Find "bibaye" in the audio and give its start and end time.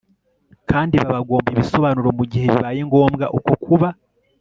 2.53-2.79